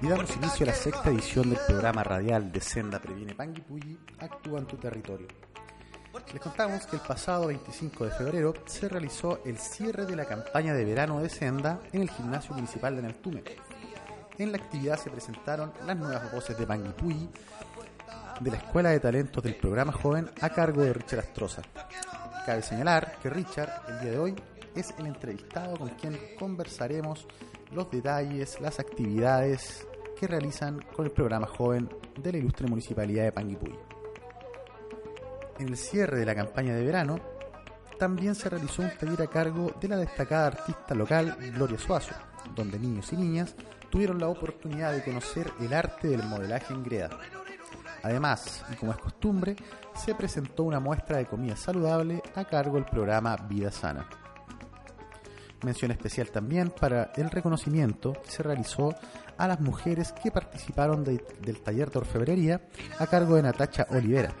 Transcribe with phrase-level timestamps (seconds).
[0.00, 4.60] y damos inicio a la sexta edición del programa radial de Senda Previene Panguipulli, Actúa
[4.60, 5.26] en tu territorio.
[6.32, 10.74] Les contamos que el pasado 25 de febrero se realizó el cierre de la campaña
[10.74, 13.42] de verano de Senda en el gimnasio municipal de Neltume.
[14.38, 17.28] En la actividad se presentaron las nuevas voces de Panguipulli
[18.40, 21.62] de la Escuela de Talentos del programa Joven a cargo de Richard Astroza.
[22.46, 24.34] Cabe señalar que Richard, el día de hoy,
[24.76, 27.26] es el entrevistado con quien conversaremos
[27.72, 29.86] los detalles, las actividades
[30.18, 31.88] que realizan con el programa joven
[32.20, 33.78] de la ilustre municipalidad de Panguipulli.
[35.58, 37.18] En el cierre de la campaña de verano,
[37.98, 42.14] también se realizó un taller a cargo de la destacada artista local Gloria Suazo,
[42.54, 43.54] donde niños y niñas
[43.90, 47.10] tuvieron la oportunidad de conocer el arte del modelaje en greda.
[48.02, 49.56] Además, y como es costumbre,
[49.94, 54.08] se presentó una muestra de comida saludable a cargo del programa Vida Sana.
[55.62, 58.94] Mención especial también para el reconocimiento que se realizó
[59.36, 62.60] a las mujeres que participaron del taller de orfebrería
[62.98, 64.32] a cargo de Natacha Olivera.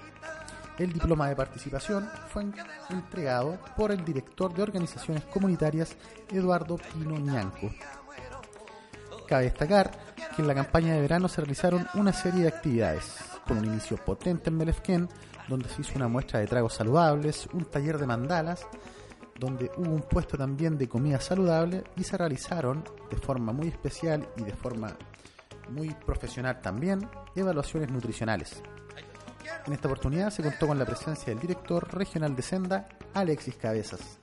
[0.78, 2.44] El diploma de participación fue
[2.90, 5.96] entregado por el director de organizaciones comunitarias
[6.30, 7.68] Eduardo Pino Ñanco.
[9.26, 9.90] Cabe destacar
[10.36, 13.96] que en la campaña de verano se realizaron una serie de actividades, con un inicio
[13.96, 15.08] potente en Melefquén,
[15.48, 18.64] donde se hizo una muestra de tragos saludables, un taller de mandalas,
[19.38, 24.28] donde hubo un puesto también de comida saludable y se realizaron de forma muy especial
[24.36, 24.96] y de forma
[25.70, 28.62] muy profesional también evaluaciones nutricionales.
[29.66, 34.18] En esta oportunidad se contó con la presencia del director regional de Senda, Alexis Cabezas.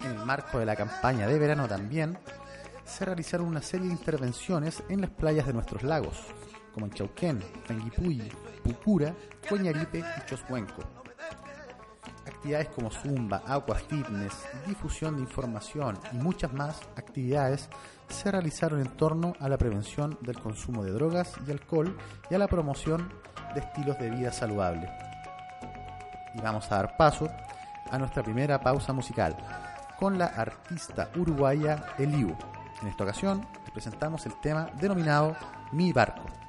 [0.00, 2.18] En el marco de la campaña de verano también
[2.84, 6.18] se realizaron una serie de intervenciones en las playas de nuestros lagos,
[6.72, 8.28] como en Chauquén, Tanguipulli,
[8.64, 9.14] Pucura,
[9.48, 10.99] Coñaripe y Choscuenco
[12.26, 17.68] actividades como Zumba, Aqua Fitness, difusión de información y muchas más actividades
[18.08, 21.96] se realizaron en torno a la prevención del consumo de drogas y alcohol
[22.30, 23.12] y a la promoción
[23.54, 24.88] de estilos de vida saludable.
[26.34, 27.28] Y vamos a dar paso
[27.90, 29.36] a nuestra primera pausa musical
[29.98, 32.36] con la artista uruguaya Eliu.
[32.80, 35.36] En esta ocasión presentamos el tema denominado
[35.72, 36.39] Mi Barco.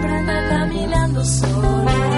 [0.00, 2.17] siempre caminando sola.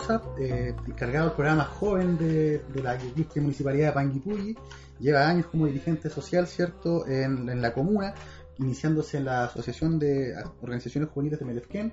[0.00, 2.98] Astroza, eh, encargado del programa joven de, la
[3.36, 4.56] municipalidad de Panguipulli.
[4.98, 8.14] Lleva años como dirigente social, ¿cierto?, en, la comuna,
[8.58, 11.92] iniciándose en la Asociación de Organizaciones Juveniles de Melefquén,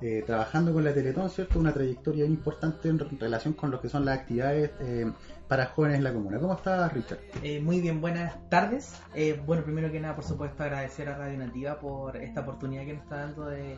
[0.00, 4.04] eh, trabajando con la Teletón, ¿cierto?, una trayectoria importante en relación con lo que son
[4.04, 5.10] las actividades eh,
[5.50, 6.38] para jóvenes en la comuna.
[6.38, 7.18] ¿Cómo estás, Richard?
[7.42, 8.94] Eh, muy bien, buenas tardes.
[9.14, 12.94] Eh, bueno, primero que nada, por supuesto, agradecer a Radio Nativa por esta oportunidad que
[12.94, 13.76] nos está dando de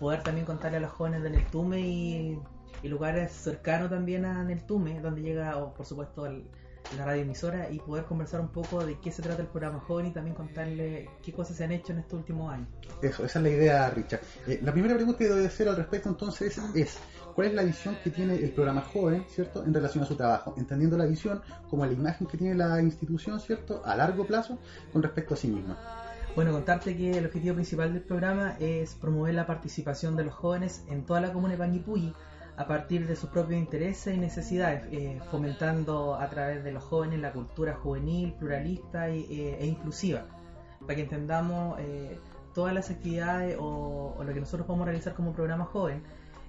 [0.00, 2.38] poder también contarle a los jóvenes de Neltume y,
[2.82, 6.44] y lugares cercanos también a Neltume, donde llega, por supuesto, el
[6.96, 10.10] la radioemisora y poder conversar un poco de qué se trata el programa joven y
[10.10, 12.68] también contarle qué cosas se han hecho en estos últimos años.
[13.00, 14.20] Eso, esa es la idea, Richard.
[14.46, 16.98] Eh, la primera pregunta que debe hacer al respecto entonces es,
[17.34, 20.54] ¿cuál es la visión que tiene el programa joven, ¿cierto?, en relación a su trabajo,
[20.58, 21.40] entendiendo la visión
[21.70, 24.58] como la imagen que tiene la institución, ¿cierto?, a largo plazo
[24.92, 25.78] con respecto a sí misma.
[26.34, 30.82] Bueno, contarte que el objetivo principal del programa es promover la participación de los jóvenes
[30.88, 32.14] en toda la comuna de Panguipulli,
[32.56, 37.20] a partir de sus propios intereses y necesidades, eh, fomentando a través de los jóvenes
[37.20, 40.26] la cultura juvenil, pluralista eh, e inclusiva,
[40.80, 42.18] para que entendamos eh,
[42.54, 46.02] todas las actividades o, lo que nosotros podemos realizar como programa joven,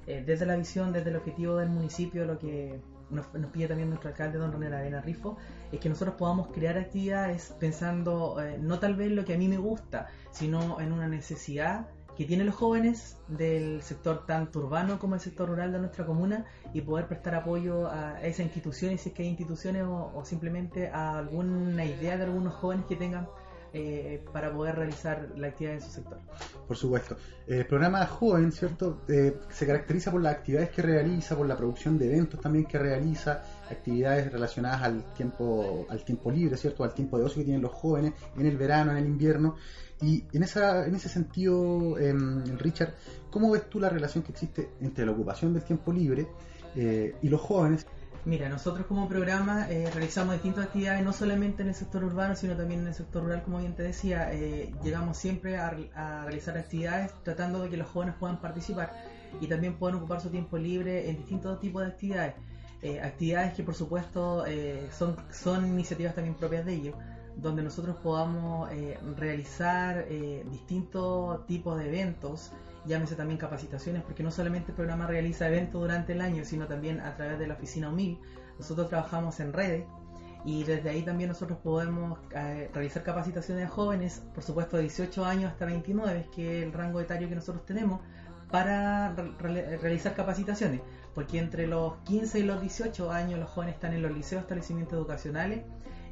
[0.05, 4.37] desde la visión, desde el objetivo del municipio, lo que nos, pide también nuestro alcalde,
[4.37, 5.37] don Ronel Arena Rifo,
[5.71, 9.55] es que nosotros podamos crear actividades pensando no tal vez lo que a mí me
[9.55, 11.87] gusta, sino en una necesidad
[12.17, 16.45] que tienen los jóvenes del sector tanto urbano como el sector rural de nuestra comuna
[16.73, 21.17] y poder prestar apoyo a esas instituciones, si es que hay instituciones o, simplemente a
[21.17, 23.27] alguna idea de algunos jóvenes que tengan
[23.75, 26.19] eh, para poder realizar la actividad en su sector.
[26.67, 27.17] Por supuesto.
[27.47, 29.01] El programa Joven, ¿cierto?
[29.07, 32.77] Eh, se caracteriza por las actividades que realiza, por la producción de eventos también que
[32.77, 36.83] realiza, actividades relacionadas al tiempo, al tiempo libre, ¿cierto?
[36.83, 39.55] Al tiempo de ocio que tienen los jóvenes en el verano, en el invierno.
[40.01, 42.93] Y en, esa, en ese sentido, em, Richard,
[43.29, 46.27] ¿cómo ves tú la relación que existe entre la ocupación del tiempo libre
[46.75, 47.85] eh, y los jóvenes?
[48.25, 52.55] Mira, nosotros como programa eh, realizamos distintas actividades, no solamente en el sector urbano, sino
[52.55, 54.33] también en el sector rural, como bien te decía.
[54.33, 55.69] Eh, llegamos siempre a,
[56.23, 58.93] realizar actividades tratando de que los jóvenes puedan participar
[59.41, 62.35] y también puedan ocupar su tiempo libre en distintos tipos de actividades.
[63.01, 64.45] actividades que por supuesto
[65.31, 66.95] son iniciativas también propias de ellos
[67.35, 72.51] donde nosotros podamos eh, realizar eh, distintos tipos de eventos,
[72.85, 76.99] llámese también capacitaciones, porque no solamente el programa realiza eventos durante el año, sino también
[76.99, 78.19] a través de la oficina UMIL.
[78.57, 79.85] Nosotros trabajamos en redes
[80.45, 85.25] y desde ahí también nosotros podemos eh, realizar capacitaciones a jóvenes, por supuesto de 18
[85.25, 88.01] años hasta 29, que es el rango etario que nosotros tenemos,
[88.51, 90.81] para realizar capacitaciones,
[91.15, 94.95] porque entre los 15 y los 18 años los jóvenes están en los liceos, establecimientos
[94.95, 95.63] educacionales,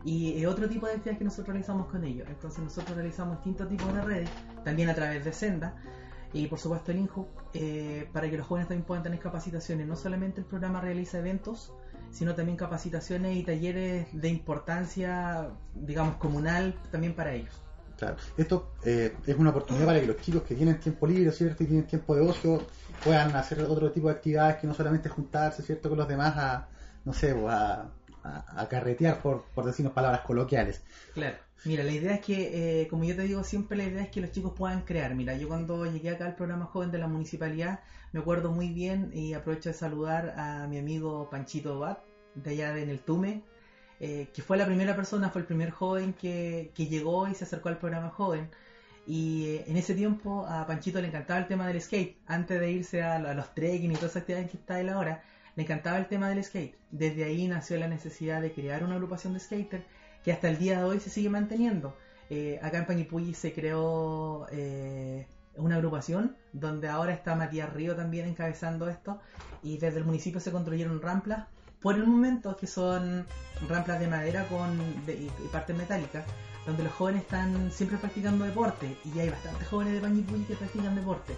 [0.04, 2.28] y otro tipo de actividades que nosotros realizamos con ellos.
[2.30, 4.30] Entonces nosotros realizamos distintos tipos de redes,
[4.64, 5.76] también a través de Senda
[6.34, 9.88] y por supuesto el INJU, eh, para que los jóvenes también puedan tener capacitaciones.
[9.88, 11.74] No solamente el programa realiza eventos,
[12.10, 17.54] sino también capacitaciones y talleres de importancia, digamos, comunal también para ellos.
[17.98, 21.64] Claro, esto eh, es una oportunidad para que los chicos que tienen tiempo libre, ¿cierto?
[21.64, 22.64] Y tienen tiempo de ocio,
[23.04, 25.90] puedan hacer otro tipo de actividades que no solamente juntarse, ¿cierto?
[25.90, 26.68] Con los demás a,
[27.06, 27.54] no sé, pues,
[28.24, 30.82] a carretear, por, decirnos palabras coloquiales.
[31.14, 31.38] Claro.
[31.64, 34.20] Mira, la idea es que, eh, como yo te digo siempre, la idea es que
[34.20, 35.14] los chicos puedan crear.
[35.14, 37.82] Mira, yo cuando llegué acá al programa joven de la municipalidad,
[38.14, 42.00] me acuerdo muy bien y aprovecho de saludar a mi amigo Panchito Bat,
[42.34, 43.44] de allá de Neltume,
[44.00, 47.44] eh, que fue la primera persona, fue el primer joven que, que llegó y se
[47.44, 48.50] acercó al programa joven.
[49.06, 52.18] Y eh, en ese tiempo a Panchito le encantaba el tema del skate.
[52.26, 55.24] Antes de irse a, los trekking y todas esas actividades que está él ahora,
[55.56, 56.78] le encantaba el tema del skate.
[56.92, 59.84] Desde ahí nació la necesidad de crear una agrupación de skaters
[60.24, 61.96] que hasta el día de hoy se sigue manteniendo.
[62.30, 68.28] Eh, acá en Panguipulli se creó eh, una agrupación donde ahora está Matías Río también
[68.28, 69.20] encabezando esto
[69.64, 71.48] y desde el municipio se construyeron ramplas
[71.82, 73.26] por el momento que son
[73.68, 76.24] ramplas de madera con y, partes metálicas
[76.66, 80.96] donde los jóvenes están siempre practicando deporte y hay bastantes jóvenes de Panguipulli que practican
[80.96, 81.36] deporte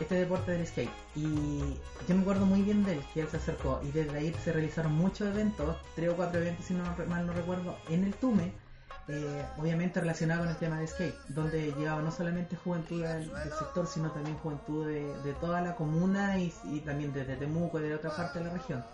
[0.00, 0.90] este deporte del skate.
[1.14, 1.60] Y
[2.08, 3.80] yo me acuerdo muy bien de él, que él se acercó.
[3.82, 7.32] Y desde ahí se realizaron muchos eventos, tres o cuatro eventos, si no mal no
[7.32, 8.52] recuerdo, en el Tume.
[9.08, 13.24] Eh, obviamente relacionado con el tema de skate, donde llegaba no solamente juventud del,
[13.58, 16.50] sector, sino también juventud de, toda la comuna y,
[16.84, 18.84] también desde Temuco y de otra parte de la región.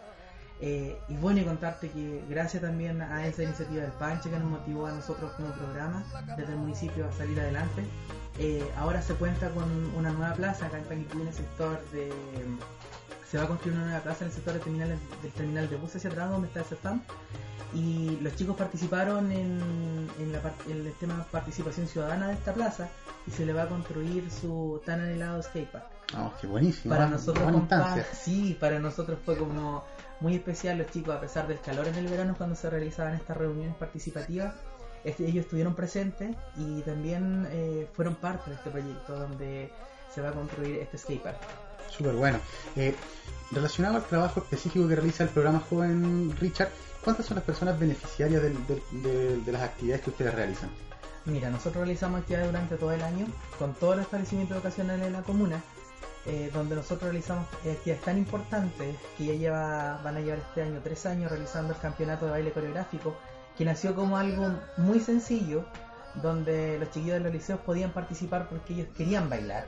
[0.61, 4.87] Eh, y bueno, contarte que gracias también a esa iniciativa del Panche que nos motivó
[4.87, 6.03] a nosotros como programa
[6.37, 7.85] desde el municipio a salir adelante,
[8.39, 12.11] eh, ahora se cuenta con una nueva plaza acá en Panguipulli en el sector de...
[13.31, 15.77] Se va a construir una nueva plaza en el sector del terminal, del terminal de
[15.77, 17.03] buses hacia atrás donde está el CEFAM
[17.75, 22.89] y los chicos participaron en el tema participación ciudadana de esta plaza
[23.27, 26.95] y se le va a construir su tan anhelado skatepark Oh, qué buenísimo.
[26.95, 29.85] Para nosotros, compa, sí, para nosotros fue como
[30.21, 33.37] muy especial los chicos, a pesar del calor en el verano cuando se realizaban estas
[33.37, 34.55] reuniones participativas.
[35.05, 39.71] este, ellos estuvieron presentes y también eh, fueron parte de este proyecto donde
[40.13, 41.37] se va a construir este skatepark.
[41.91, 42.39] Súper bueno.
[42.77, 42.95] Eh,
[43.53, 46.71] relacionado al trabajo específico que realiza el programa Joven Richard,
[47.05, 50.71] ¿cuántas son las personas beneficiarias del- del- de, de las actividades que ustedes realizan?
[51.27, 53.27] Mira, nosotros realizamos actividades durante todo el año
[53.59, 55.63] con todos los establecimientos educacionales de la comuna,
[56.27, 60.81] eh, donde nosotros realizamos actividades tan importantes que ya lleva, van a llevar este año
[60.83, 63.15] tres años realizando el campeonato de baile coreográfico,
[63.57, 65.65] que nació como algo muy sencillo,
[66.23, 69.67] donde los chiquillos de los liceos podían participar porque ellos querían bailar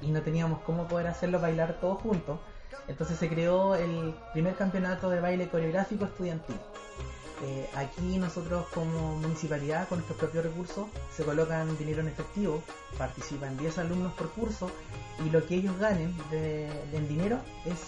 [0.00, 2.38] y no teníamos cómo poder hacerlo bailar todos juntos.
[2.88, 6.56] Entonces se creó el primer campeonato de baile coreográfico estudiantil.
[7.42, 12.62] Eh, aquí nosotros como municipalidad con nuestros propios recursos se colocan dinero en efectivo,
[12.98, 14.70] participan 10 alumnos por curso
[15.24, 16.68] y lo que ellos ganen de,
[17.08, 17.78] dinero es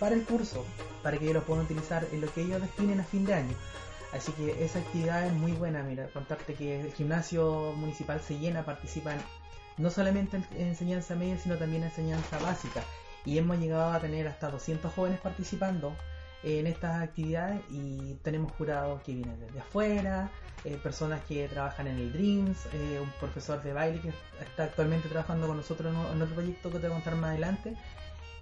[0.00, 0.64] para el curso,
[1.02, 3.54] para que ellos lo puedan utilizar en lo que ellos destinen a fin de año.
[4.12, 8.64] Así que esa actividad es muy buena, mira, contarte que el gimnasio municipal se llena,
[8.64, 9.20] participan
[9.76, 12.82] no solamente en enseñanza media, sino también en enseñanza básica.
[13.24, 15.94] Y hemos llegado a tener hasta 200 jóvenes participando
[16.42, 20.30] en estas actividades y tenemos jurados que vienen desde afuera,
[20.64, 25.08] eh, personas que trabajan en el Dreams, eh, un profesor de baile que está actualmente
[25.08, 27.74] trabajando con nosotros en, otro proyecto que te voy a contar más adelante.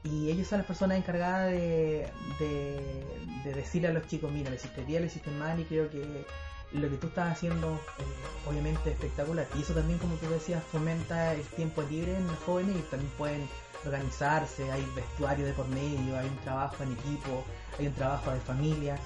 [0.05, 3.05] Y ellos son las personas encargadas de, de,
[3.45, 6.25] de decirle a los chicos, mira, lo hiciste bien, lo hiciste mal y creo que
[6.73, 9.47] lo que tú estás haciendo eh, obviamente es espectacular.
[9.57, 13.13] Y eso también, como tú decías, fomenta el tiempo libre en los jóvenes y también
[13.17, 13.49] pueden
[13.87, 17.45] organizarse, hay vestuario de por medio, hay un trabajo en equipo,
[17.79, 18.97] hay un trabajo de familia,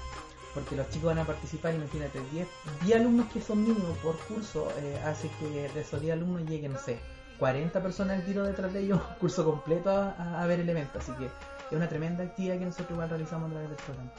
[0.53, 2.47] porque los chicos van a participar, imagínate, 10,
[2.83, 6.73] 10 alumnos que son mínimos por curso, eh, hace que de esos 10 alumnos lleguen,
[6.73, 6.97] no sé,
[7.39, 11.11] 40 personas al tiro detrás de ellos, curso completo a, a- ver el evento, así
[11.13, 11.31] que es
[11.71, 14.11] una tremenda actividad que nosotros igual realizamos a través del programa.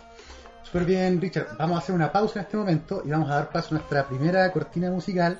[0.63, 1.49] Súper bien, Richard.
[1.59, 4.07] Vamos a hacer una pausa en este momento y vamos a dar paso a nuestra
[4.07, 5.39] primera cortina musical,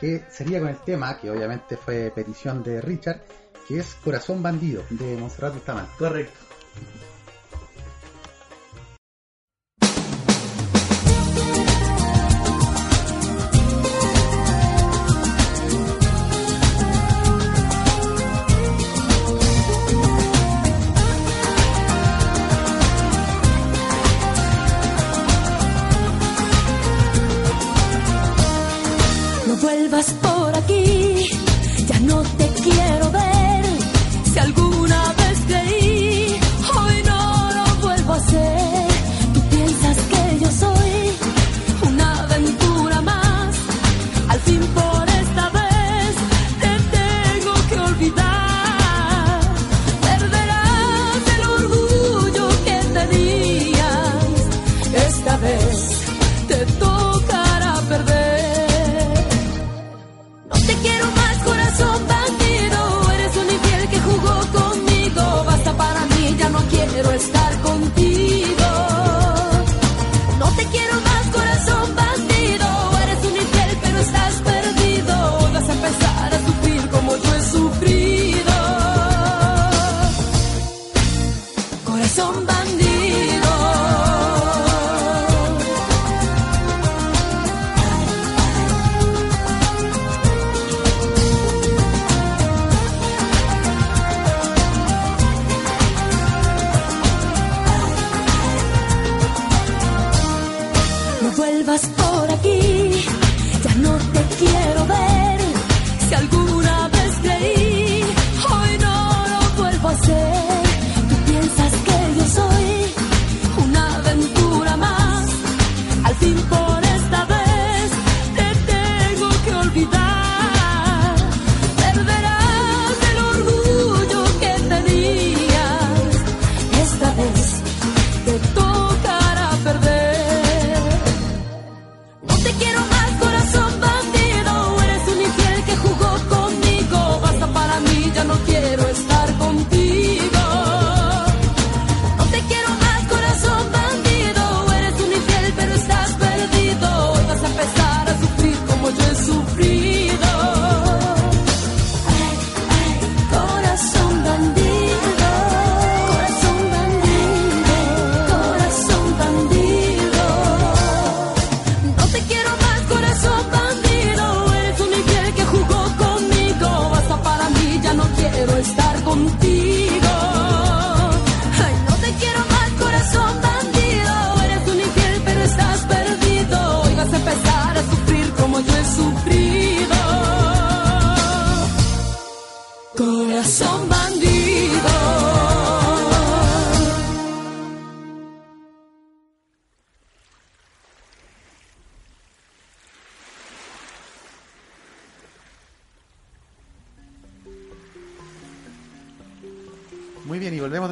[0.00, 3.20] que sería con el tema, que obviamente fue petición de Richard,
[3.66, 5.92] que es Corazón Bandido, de Monserrat Bustamante.
[5.98, 6.38] Correcto.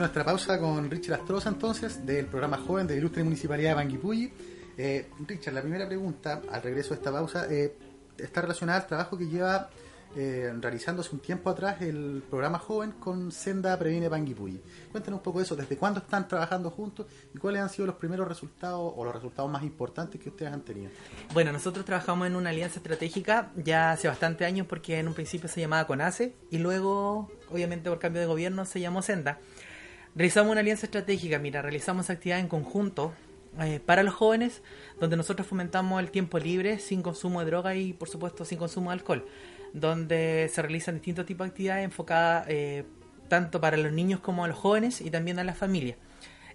[0.00, 4.32] Nuestra pausa con Richard Astroza entonces, del programa Joven de la Ilustre Municipalidad de Panguipulli.
[4.78, 7.76] Eh, Richard, la primera pregunta, al regreso de esta pausa, eh,
[8.16, 9.68] está relacionada al trabajo que lleva
[10.16, 14.60] eh, realizándose un tiempo atrás el programa Joven con Senda Previene Panguipulli.
[14.90, 17.96] Cuéntanos un poco de eso, desde cuándo están trabajando juntos y cuáles han sido los
[17.96, 20.90] primeros resultados o los resultados más importantes que ustedes han tenido.
[21.34, 25.48] Bueno, nosotros trabajamos en una alianza estratégica ya hace bastante años porque en un principio
[25.48, 29.38] se llamaba CONACE y luego, obviamente por cambio de gobierno, se llamó Senda.
[30.14, 33.12] Realizamos una alianza estratégica, mira, realizamos actividades en conjunto
[33.60, 34.62] eh, para los jóvenes
[34.98, 38.90] donde nosotros fomentamos el tiempo libre sin consumo de droga y por supuesto sin consumo
[38.90, 39.26] de alcohol,
[39.72, 42.84] donde se realizan distintos tipos de actividades enfocadas eh,
[43.28, 45.96] tanto para los niños como a los jóvenes y también a las familias.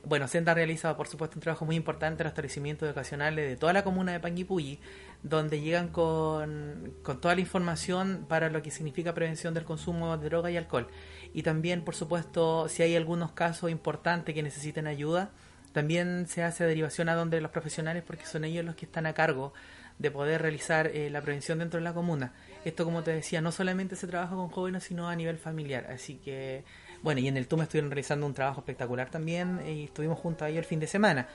[0.03, 3.73] Bueno, Senda realiza, por supuesto, un trabajo muy importante en los establecimientos educacionales de toda
[3.73, 4.79] la comuna de Panguipulli,
[5.25, 10.29] donde llegan con, con toda la información para lo que significa prevención del consumo de
[10.29, 10.87] droga y alcohol.
[11.33, 15.31] Y también, por supuesto, si hay algunos casos importantes que necesiten ayuda,
[15.71, 19.13] también se hace derivación a donde los profesionales, porque son ellos los que están a
[19.13, 19.51] cargo
[19.97, 22.33] de poder realizar eh, la prevención dentro de la comuna.
[22.63, 25.87] Esto, como te decía, no solamente se trabaja con jóvenes, sino a nivel familiar.
[25.89, 26.63] Así que,
[27.01, 30.57] bueno, y en el TUM estuvieron realizando un trabajo espectacular también y estuvimos juntos ahí
[30.57, 31.27] el fin de semana.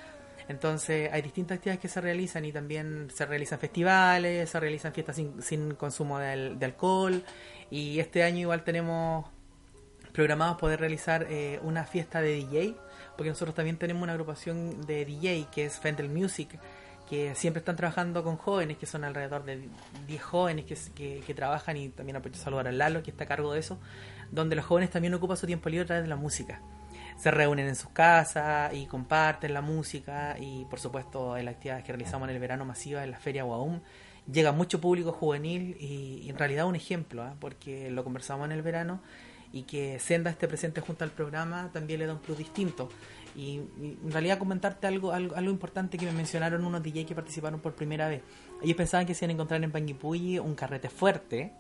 [0.51, 5.15] Entonces, hay distintas actividades que se realizan y también se realizan festivales, se realizan fiestas
[5.15, 7.23] sin, sin consumo de, alcohol.
[7.71, 9.27] Y este año igual tenemos
[10.13, 12.75] programados poder realizar eh, una fiesta de DJ,
[13.17, 16.59] porque nosotros también tenemos una agrupación de DJ que es Fendel Music,
[17.09, 19.69] que siempre están trabajando con jóvenes, que son alrededor de
[20.09, 23.29] 10 jóvenes que, que, que trabajan, y también aprovecho saludar a Lalo, que está a
[23.29, 23.79] cargo de eso,
[24.33, 26.61] donde los jóvenes también ocupan su tiempo libre a través de la música.
[27.21, 31.85] Se reúnen en sus casas y comparten la música y por supuesto en las actividades
[31.85, 33.81] que realizamos en el verano masiva en la Feria Guaum
[34.31, 37.33] llega mucho público juvenil y, y en realidad un ejemplo, ¿eh?
[37.39, 39.01] porque lo conversamos en el verano
[39.53, 42.89] y que Senda esté presente junto al programa también le da un plus distinto.
[43.37, 47.15] Y, y en realidad comentarte algo, algo, algo importante que me mencionaron unos DJ que
[47.15, 48.23] participaron por primera vez.
[48.63, 51.53] Ellos pensaban que se iban a encontrar en Panguipulli un carrete fuerte,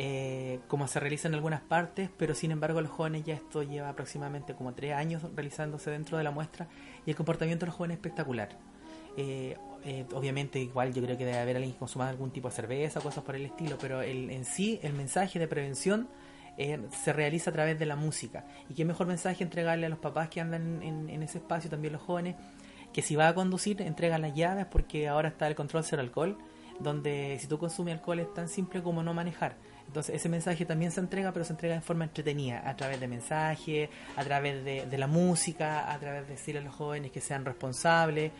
[0.00, 3.88] eh, como se realiza en algunas partes, pero sin embargo los jóvenes ya esto lleva
[3.88, 6.68] aproximadamente como tres años realizándose dentro de la muestra
[7.04, 8.50] y el comportamiento de los jóvenes es espectacular.
[9.16, 12.54] Eh, eh, obviamente igual yo creo que debe haber alguien que consuma algún tipo de
[12.54, 16.08] cerveza, cosas por el estilo, pero el, en sí el mensaje de prevención
[16.56, 18.44] eh, se realiza a través de la música.
[18.68, 21.92] Y qué mejor mensaje entregarle a los papás que andan en, en ese espacio, también
[21.92, 22.36] los jóvenes,
[22.92, 26.38] que si va a conducir, entrega las llaves porque ahora está el control cero alcohol,
[26.78, 29.56] donde si tú consumes alcohol es tan simple como no manejar.
[29.88, 33.08] Entonces ese mensaje también se entrega, pero se entrega en forma entretenida, a través de
[33.08, 37.20] mensajes, a través de, de la música, a través de decirle a los jóvenes que
[37.20, 38.30] sean responsables,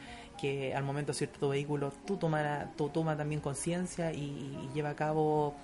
[0.41, 4.71] que al momento de subirte tu vehículo tú toma, tú toma también conciencia y, y
[4.75, 5.57] lleva a cabo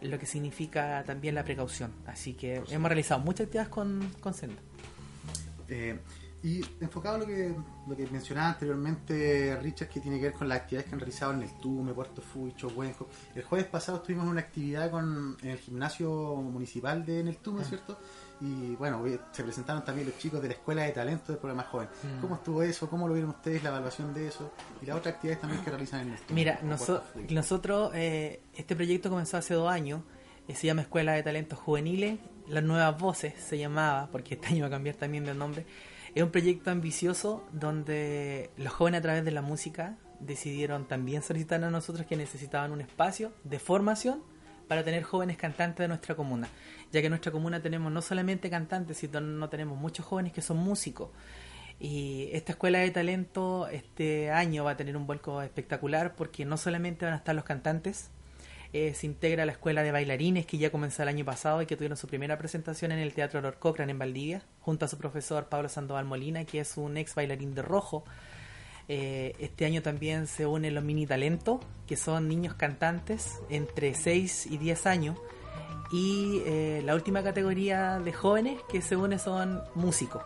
[0.00, 1.92] lo que significa también la precaución.
[2.06, 4.60] Así que hemos realizado muchas actividades con, con Senda.
[5.68, 5.98] Eh,
[6.44, 7.54] y enfocado a lo que,
[7.88, 11.32] lo que mencionaba anteriormente Richard, que tiene que ver con las actividades que han realizado
[11.32, 13.08] en el Tume, Puerto Fucho, Huenco.
[13.34, 17.38] El jueves pasado estuvimos en una actividad con, en el gimnasio municipal de en el
[17.38, 17.98] Tume, ¿cierto?
[18.42, 19.02] Y bueno,
[19.32, 21.88] se presentaron también los chicos de la Escuela de Talento del programa Joven.
[22.02, 22.20] Mm.
[22.20, 22.90] ¿Cómo estuvo eso?
[22.90, 23.62] ¿Cómo lo vieron ustedes?
[23.62, 24.52] La evaluación de eso
[24.82, 26.34] y las otras actividades también que realizan en el Tume.
[26.34, 30.02] Mira, noso- nosotros, eh, este proyecto comenzó hace dos años,
[30.46, 34.62] eh, se llama Escuela de Talentos Juveniles, Las Nuevas Voces se llamaba, porque este año
[34.62, 35.64] va a cambiar también de nombre.
[36.14, 41.62] Es un proyecto ambicioso donde los jóvenes a través de la música decidieron también solicitar
[41.64, 44.22] a nosotros que necesitaban un espacio de formación
[44.68, 46.48] para tener jóvenes cantantes de nuestra comuna,
[46.92, 50.40] ya que en nuestra comuna tenemos no solamente cantantes, sino no tenemos muchos jóvenes que
[50.40, 51.10] son músicos.
[51.80, 56.56] Y esta escuela de talento este año va a tener un vuelco espectacular porque no
[56.56, 58.10] solamente van a estar los cantantes,
[58.74, 61.76] eh, se integra la escuela de bailarines que ya comenzó el año pasado y que
[61.76, 65.46] tuvieron su primera presentación en el Teatro Lord Cochrane en Valdivia, junto a su profesor
[65.46, 68.04] Pablo Sandoval Molina, que es un ex bailarín de rojo.
[68.88, 74.46] Eh, este año también se unen los mini talentos, que son niños cantantes entre 6
[74.46, 75.18] y 10 años.
[75.92, 80.24] Y eh, la última categoría de jóvenes que se une son músicos.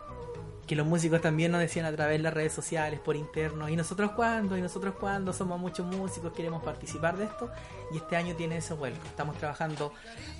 [0.69, 3.75] Que los músicos también nos decían a través de las redes sociales, por interno, y
[3.75, 7.49] nosotros cuándo, y nosotros cuándo, somos muchos músicos, queremos participar de esto,
[7.91, 9.03] y este año tiene ese vuelco.
[9.07, 9.91] Estamos trabajando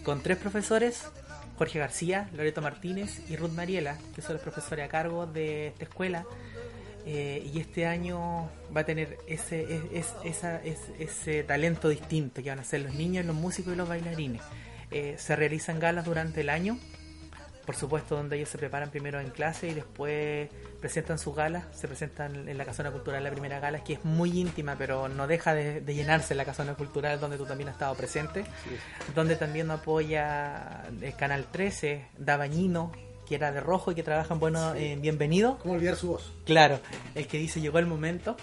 [0.04, 1.04] con tres profesores,
[1.58, 5.86] Jorge García, Loreto Martínez y Ruth Mariela, que son los profesores a cargo de esta
[5.86, 6.26] escuela,
[7.08, 12.44] eh, y este año va a tener ese, es- es- esa- es- ese talento distinto
[12.44, 14.44] que van a ser los niños, los músicos y los bailarines.
[14.92, 16.78] Eh, se realizan galas durante el año
[17.70, 20.50] por supuesto, donde ellos se preparan primero en clase y después
[20.82, 24.40] presentan sus galas, se presentan en la Casona Cultural la primera gala, que es muy
[24.40, 27.94] íntima, pero no deja de, de llenarse la Casona Cultural, donde tú también has estado
[27.94, 28.44] presente,
[29.14, 32.92] donde también apoya el Canal 13, Dabañino,
[33.28, 34.86] que era de rojo y que trabaja en Bueno Sí.
[34.86, 35.60] en Bienvenido.
[35.60, 36.32] ¿Cómo olvidar su voz?
[36.46, 36.80] Claro,
[37.14, 38.36] el que dice llegó el momento.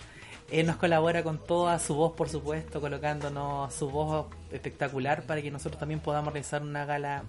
[0.53, 5.51] Él nos colabora con toda su voz, por supuesto, colocándonos su voz espectacular para que
[5.51, 7.25] nosotros también podamos realizar una gala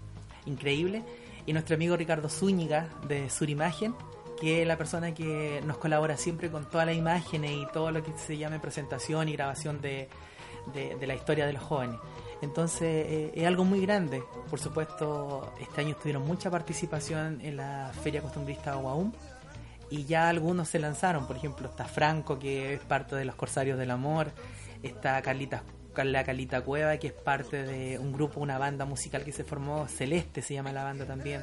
[0.45, 1.01] increíble.
[1.47, 3.95] Y nuestro amigo Ricardo Zúñiga de Surimagen,
[4.39, 8.03] que es la persona que nos colabora siempre con todas las imágenes y todo lo
[8.03, 10.07] que se llame presentación y grabación de,
[10.73, 11.97] de- la historia de los jóvenes.
[12.41, 14.21] Entonces eh, es algo muy grande.
[14.49, 19.11] Por supuesto, este año tuvieron mucha participación en la Feria Costumbrista Guaum
[19.89, 21.25] y ya algunos se lanzaron.
[21.25, 24.31] Por ejemplo, está Franco, que es parte de los Corsarios del Amor.
[24.83, 25.63] Está Carlita,
[26.05, 29.87] la Carlita Cueva, que es parte de un grupo, una banda musical que se formó.
[29.87, 31.41] Celeste se llama la banda también.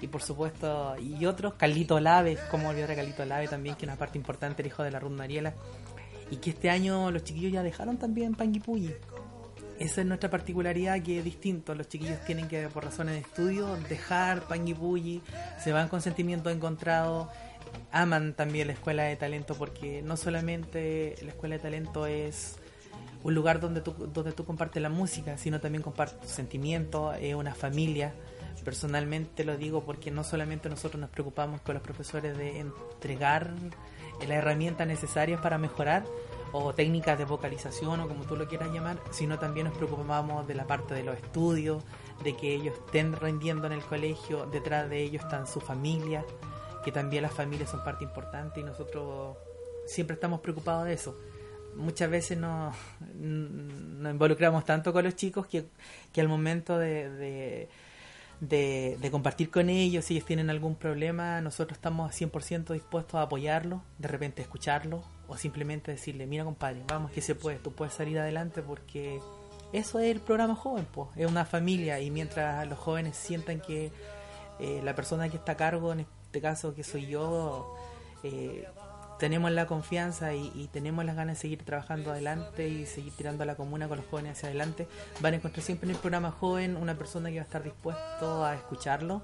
[0.00, 3.88] Y por supuesto, y otros, Carlito Lave, como olvidar a Carlito Lave también, que es
[3.88, 5.54] una parte importante, el hijo de la Ruth Mariela.
[6.30, 8.94] Y que este año los chiquillos ya dejaron también Panguipulli.
[9.78, 11.74] Esa es nuestra particularidad que es distinto.
[11.74, 15.22] Los chiquillos tienen que, por razones de estudio, dejar Panguipulli,
[15.58, 17.28] se van con sentimientos encontrados,
[17.92, 22.56] aman también la escuela de talento porque no solamente la escuela de talento es
[23.22, 27.34] un lugar donde tú, donde tú compartes la música, sino también compartes tus sentimientos, es
[27.34, 28.14] una familia.
[28.64, 33.52] Personalmente lo digo porque no solamente nosotros nos preocupamos con los profesores de entregar
[34.20, 36.04] las herramientas necesarias para mejorar
[36.52, 40.54] o técnicas de vocalización o como tú lo quieras llamar, sino también nos preocupamos de
[40.54, 41.82] la parte de los estudios,
[42.24, 46.24] de que ellos estén rindiendo en el colegio, detrás de ellos están su familia,
[46.84, 49.36] que también las familias son parte importante y nosotros
[49.86, 51.16] siempre estamos preocupados de eso.
[51.76, 52.74] Muchas veces nos,
[53.14, 55.66] nos involucramos tanto con los chicos que,
[56.12, 57.68] que al momento de,
[58.40, 63.80] de, compartir con ellos, si ellos tienen algún problema, nosotros estamos 100% dispuestos a apoyarlos,
[63.98, 68.18] de repente escucharlos o simplemente decirle, mira compadre, vamos que se puede, tú puedes salir
[68.18, 69.20] adelante porque
[69.72, 73.90] eso es el programa joven, pues, es una familia y mientras los jóvenes sientan que
[74.60, 77.74] eh, la persona que está a cargo, en este caso que soy yo,
[78.22, 78.66] eh,
[79.18, 83.42] tenemos la confianza y, y tenemos las ganas de seguir trabajando adelante y seguir tirando
[83.42, 84.86] a la comuna con los jóvenes hacia adelante,
[85.20, 88.44] van a encontrar siempre en el programa joven una persona que va a estar dispuesto
[88.44, 89.22] a escucharlo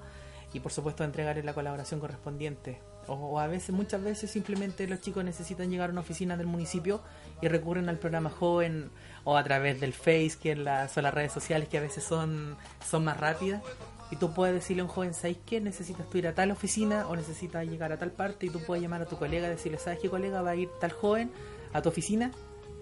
[0.53, 2.79] y por supuesto a entregarle la colaboración correspondiente.
[3.07, 6.47] O, o a veces, muchas veces simplemente los chicos necesitan llegar a una oficina del
[6.47, 7.01] municipio
[7.41, 8.89] y recurren al programa joven
[9.25, 12.03] o a través del Face, que es la- son las redes sociales que a veces
[12.03, 12.57] son,
[12.89, 13.61] son más rápidas.
[14.11, 15.59] Y tú puedes decirle a un joven, ¿sabes qué?
[15.59, 18.81] Necesitas tú ir a tal oficina o necesitas llegar a tal parte y tú puedes
[18.81, 20.41] llamar a tu colega y decirle, ¿sabes qué colega?
[20.41, 21.31] Va a ir tal joven
[21.73, 22.31] a tu oficina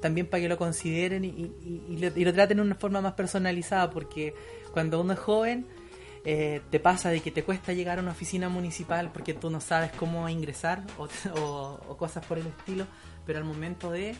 [0.02, 4.36] también para que lo consideren y, lo, traten de una forma más personalizada porque
[4.74, 5.66] cuando uno es joven
[6.26, 9.62] eh, te pasa de que te cuesta llegar a una oficina municipal porque tú no
[9.62, 12.86] sabes cómo ingresar o cosas por el estilo,
[13.26, 14.14] pero al momento de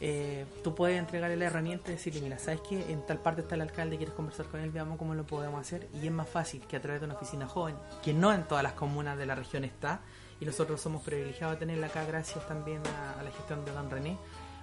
[0.00, 3.54] eh, tú puedes entregarle la herramienta y decirle, mira, ¿sabes que en tal parte está
[3.54, 5.88] el alcalde, quieres conversar con él, veamos cómo lo podemos hacer?
[6.02, 8.62] Y es más fácil que a través de una oficina joven, que no en todas
[8.62, 10.00] las comunas de la región está,
[10.40, 14.16] y nosotros somos privilegiados de tenerla acá gracias también a, la gestión de Don René,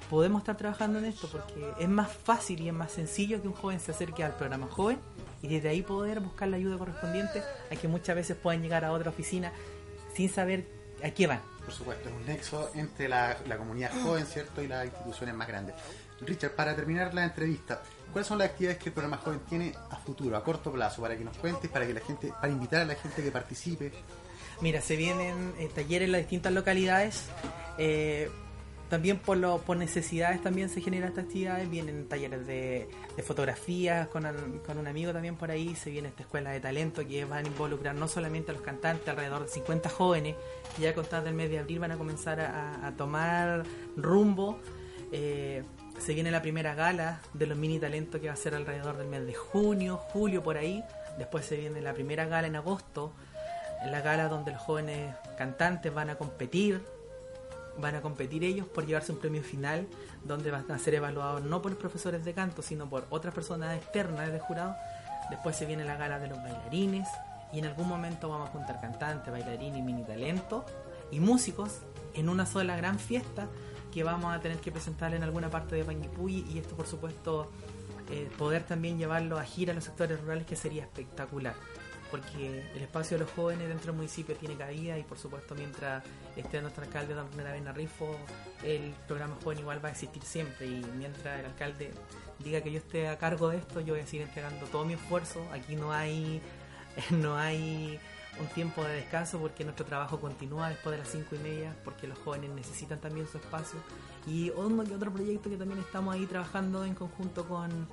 [0.10, 3.54] podemos estar trabajando en esto porque es más fácil y es más sencillo que un
[3.54, 4.98] joven se acerque al programa joven
[5.42, 8.92] y desde ahí poder buscar la ayuda correspondiente a que muchas veces puedan llegar a
[8.92, 9.52] otra oficina
[10.16, 10.66] sin saber
[11.04, 11.42] a qué van.
[11.68, 14.62] Por supuesto, es un nexo entre la, comunidad joven, ¿cierto?
[14.62, 15.76] Y las instituciones más grandes.
[16.22, 17.82] Richard, para terminar la entrevista,
[18.14, 21.18] ¿cuáles son las actividades que el programa joven tiene a futuro, a corto plazo, para
[21.18, 23.92] que nos cuentes, para que la gente, para invitar a la gente que participe?
[24.62, 27.26] Mira, se vienen eh, talleres en las distintas localidades.
[27.78, 28.32] eh,
[28.90, 31.70] también por, lo, por necesidades también se generan estas actividades.
[31.70, 32.88] Vienen talleres de,
[33.24, 34.24] fotografías con,
[34.66, 35.76] con un amigo también por ahí.
[35.76, 39.08] Se viene esta escuela de talento que van a involucrar no solamente a los cantantes,
[39.08, 40.36] alrededor de 50 jóvenes
[40.76, 43.64] que ya a contar del mes de abril van a comenzar a, tomar
[43.96, 44.60] rumbo.
[45.12, 45.64] Eh,
[46.00, 49.08] se viene la primera gala de los mini talentos que va a ser alrededor del
[49.08, 50.84] mes de junio, julio por ahí.
[51.18, 53.14] Después se viene la primera gala en agosto,
[53.86, 56.82] la gala donde los jóvenes cantantes van a competir,
[57.80, 59.88] van a competir ellos por llevarse un premio final,
[60.24, 63.76] donde van a ser evaluados no por los profesores de canto, sino por otras personas
[63.78, 64.76] externas de jurado.
[65.30, 67.08] Después se viene la gala de los bailarines
[67.54, 70.66] y en algún momento vamos a juntar cantantes, bailarines mini talento
[71.12, 71.80] y músicos
[72.14, 73.48] en una sola gran fiesta
[73.94, 77.50] que vamos a tener que presentar en alguna parte de Panguipulli y esto por supuesto
[78.10, 81.56] eh, poder también llevarlo a gira a los sectores rurales que sería espectacular
[82.10, 86.04] porque el espacio de los jóvenes dentro del municipio tiene cabida y por supuesto mientras
[86.36, 88.16] esté nuestro alcalde Don René Rifo
[88.64, 91.92] el programa joven igual va a existir siempre y mientras el alcalde
[92.40, 94.94] diga que yo esté a cargo de esto yo voy a seguir entregando todo mi
[94.94, 96.42] esfuerzo aquí no hay
[97.12, 98.00] no hay
[98.40, 102.08] un tiempo de descanso porque nuestro trabajo continúa después de las cinco y media, porque
[102.08, 103.80] los jóvenes necesitan también su espacio.
[104.26, 107.88] Y y otro proyecto que también estamos ahí trabajando en conjunto con,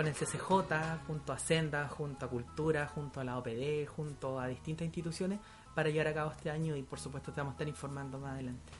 [0.00, 4.46] con el CCJ, junto a Senda, junto a Cultura, junto a la OPD, junto a
[4.46, 5.40] distintas instituciones
[5.74, 8.32] para llevar a cabo este año y por supuesto te vamos a estar informando más
[8.32, 8.72] adelante.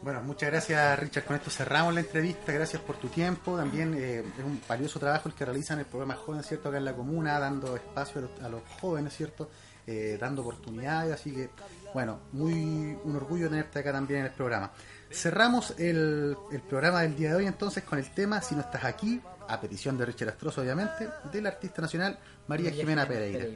[0.00, 1.24] Bueno, muchas gracias Richard.
[1.24, 2.52] Con esto cerramos la entrevista.
[2.52, 3.56] Gracias por tu tiempo.
[3.56, 6.68] También eh, es un valioso trabajo el que realizan el programa Joven, ¿cierto?
[6.68, 9.50] Acá en la comuna, dando espacio a los, jóvenes, ¿cierto?
[9.88, 11.12] Eh, dando oportunidades.
[11.14, 11.50] Así que,
[11.92, 14.70] bueno, muy un orgullo tenerte acá también en el programa.
[15.10, 18.84] Cerramos el, el programa del día de hoy entonces con el tema Si no estás
[18.84, 23.46] aquí, a petición de Richard Astroso, obviamente, del artista nacional María, Jimena, Pereira.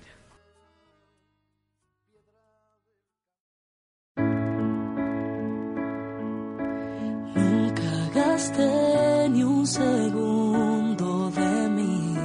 [7.37, 12.17] Nunca gasté ni un segundo de mí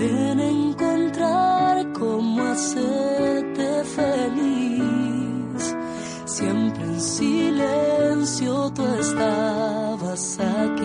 [0.00, 5.76] en encontrar cómo hacerte feliz.
[6.24, 10.75] Siempre en silencio tú estabas aquí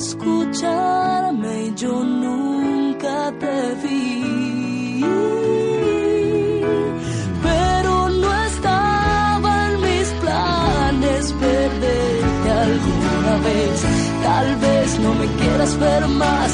[0.00, 5.04] escucharme y yo nunca te vi.
[7.42, 9.54] Pero no estaba
[9.86, 13.76] mis planes perderte alguna vez.
[14.22, 16.50] Tal vez no me quieras ver más,